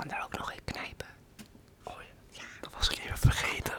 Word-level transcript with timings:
kan 0.00 0.08
daar 0.08 0.24
ook 0.24 0.38
nog 0.38 0.52
in 0.52 0.64
knijpen. 0.64 1.06
Oh 1.82 2.02
ja, 2.30 2.42
dat 2.60 2.72
was 2.72 2.88
ik 2.88 2.98
even 2.98 3.18
vergeten. 3.18 3.74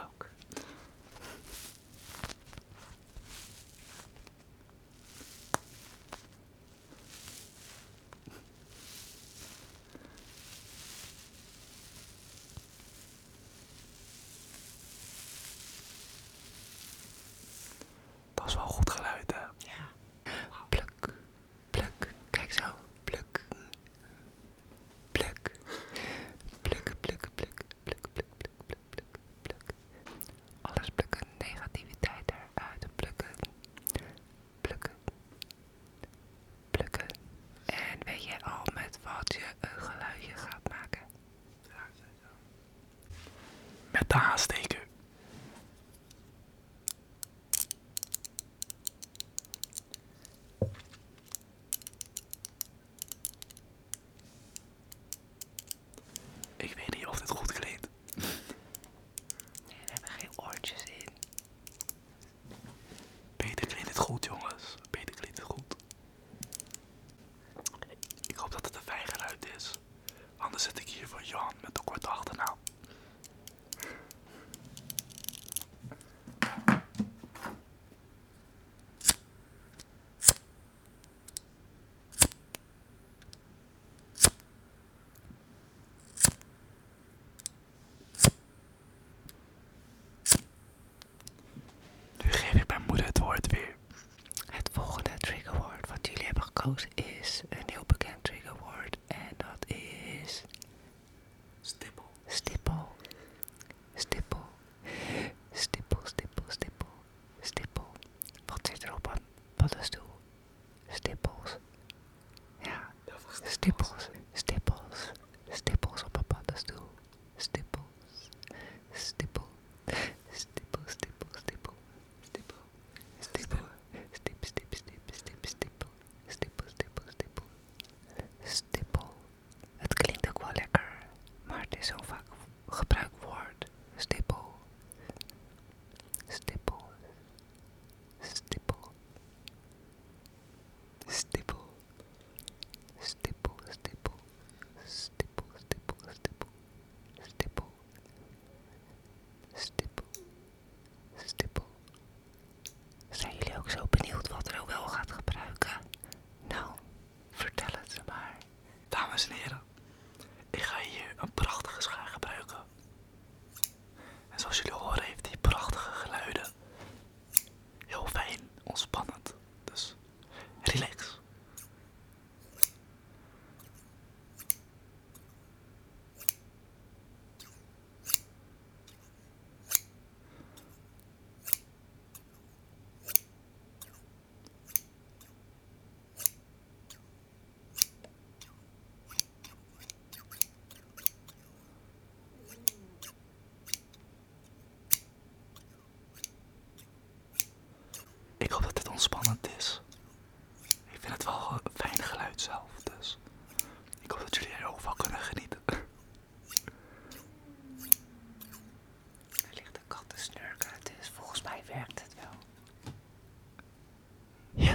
Dat 18.34 18.46
is 18.46 18.54
wel 18.54 18.66
goed 18.66 18.90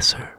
Sir. 0.07 0.37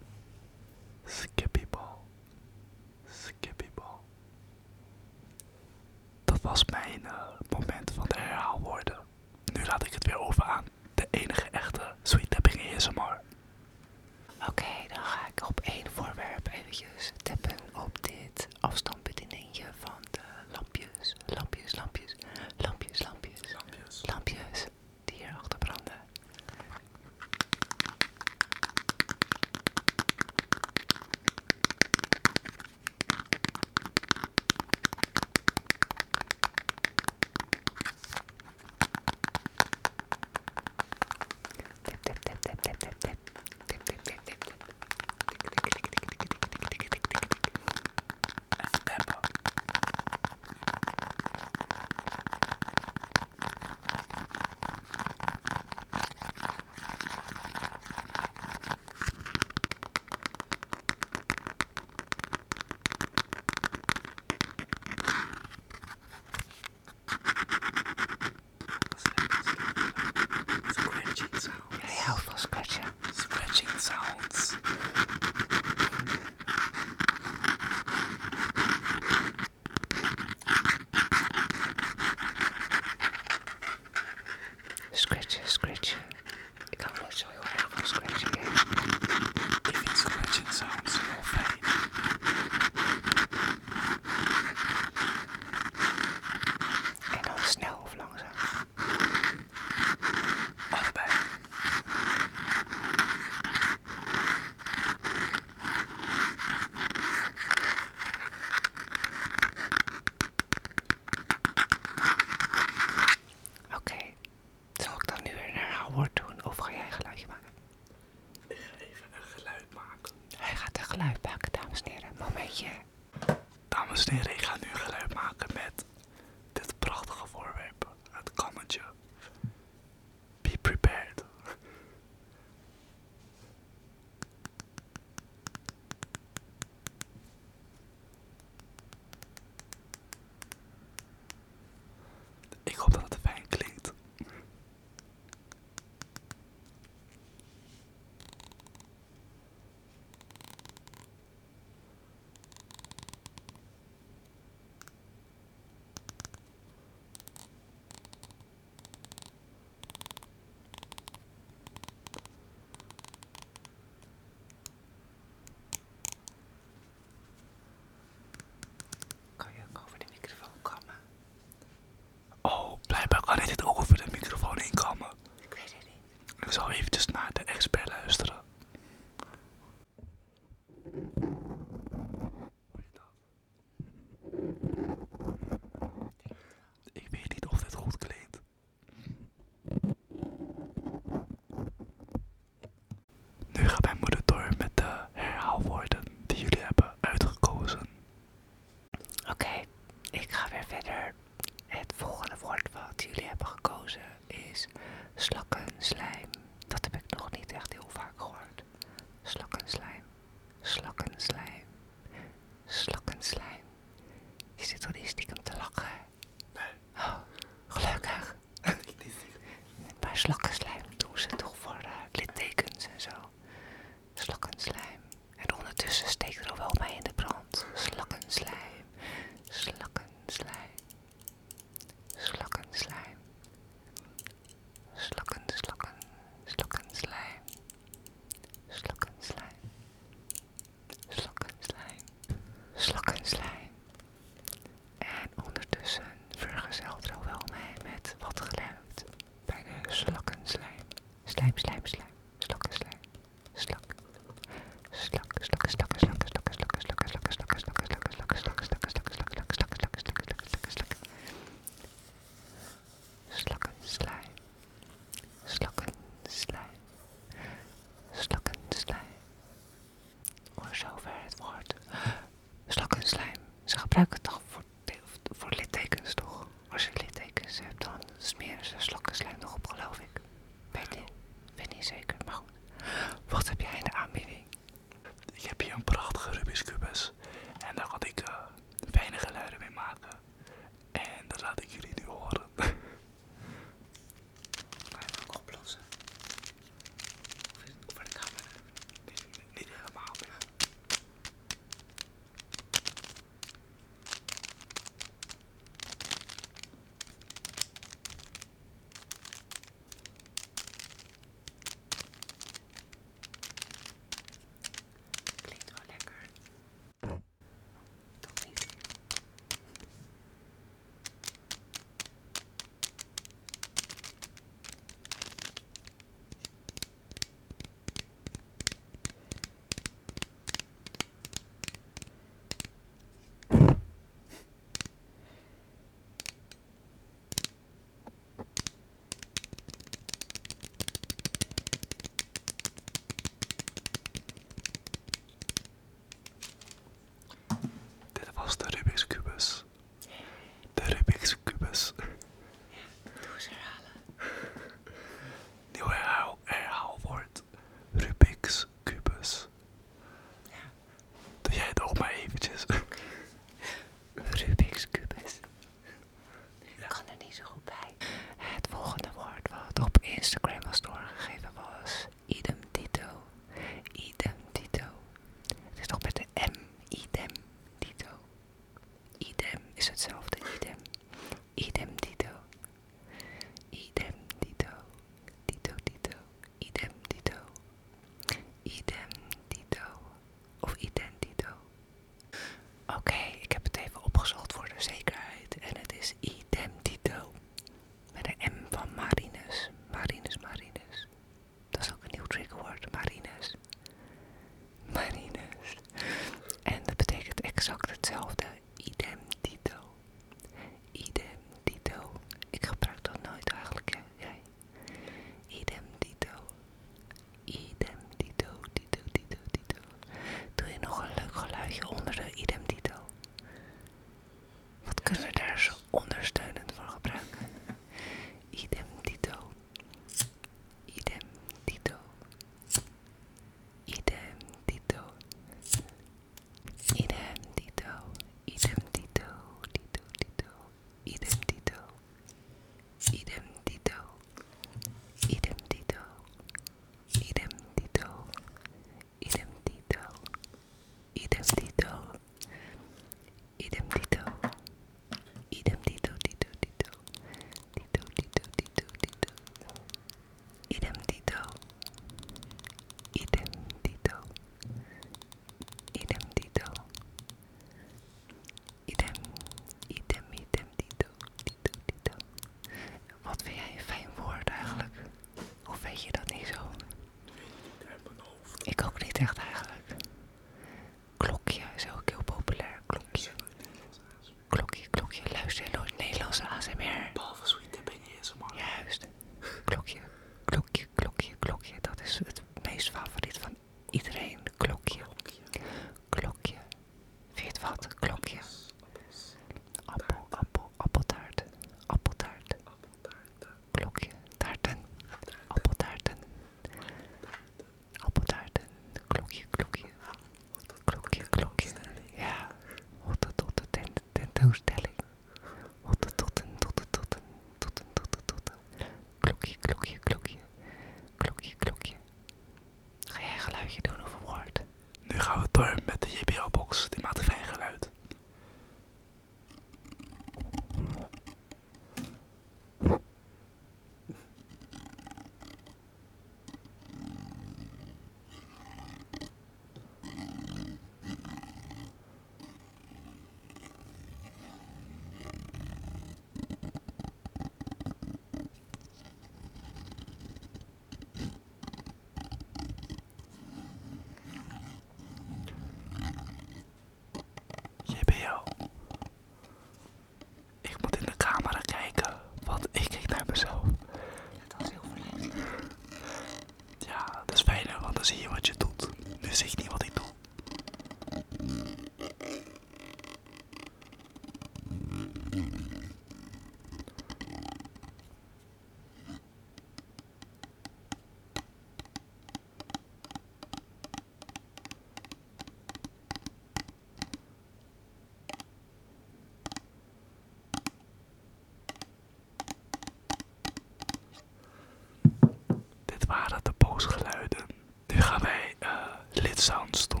sounds. 599.41 600.00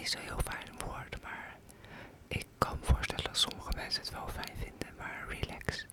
niet 0.00 0.10
zo 0.10 0.18
heel 0.18 0.40
fijn 0.44 0.68
woord, 0.86 1.22
maar 1.22 1.56
ik 2.28 2.46
kan 2.58 2.78
me 2.80 2.86
voorstellen 2.86 3.24
dat 3.24 3.38
sommige 3.38 3.72
mensen 3.76 4.00
het 4.02 4.10
wel 4.10 4.28
fijn 4.28 4.56
vinden. 4.58 4.88
Maar 4.98 5.24
relax 5.28 5.86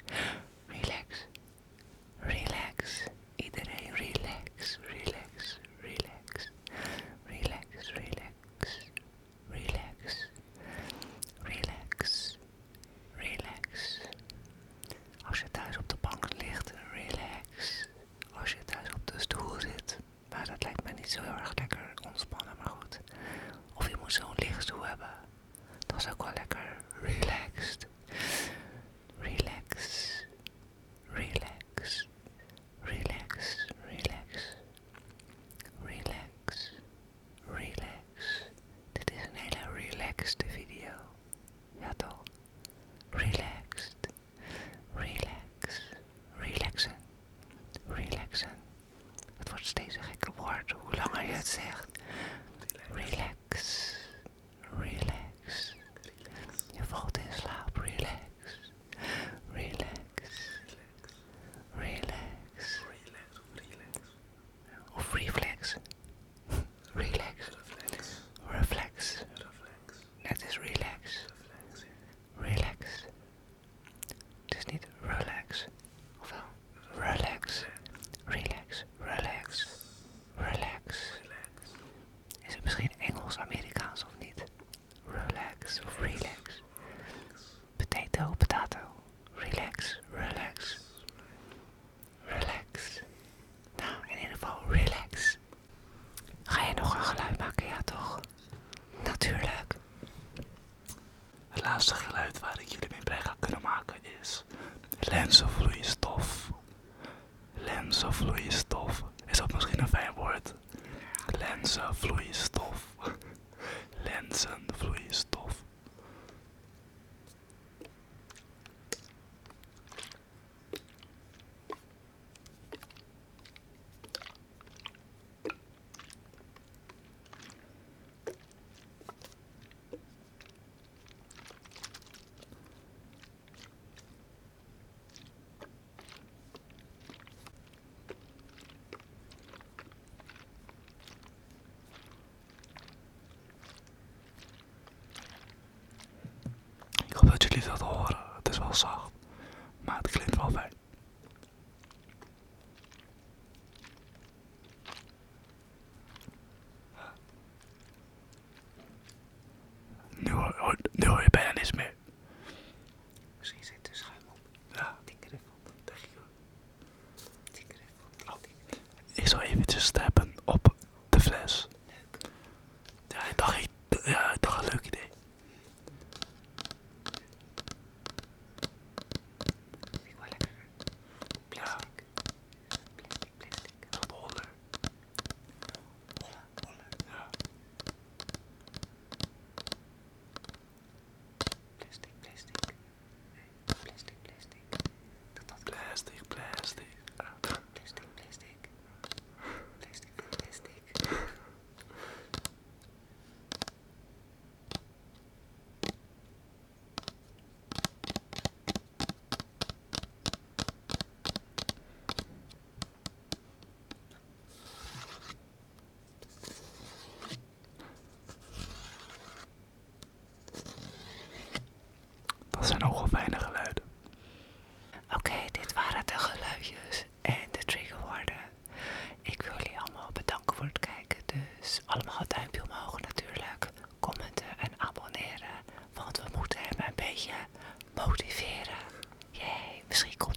schrik. 239.97 240.36